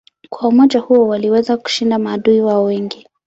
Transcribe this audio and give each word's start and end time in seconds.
Kwa 0.29 0.47
umoja 0.47 0.79
huo 0.79 1.07
waliweza 1.07 1.57
kushinda 1.57 1.99
maadui 1.99 2.41
wao 2.41 2.63
wengi. 2.63 3.07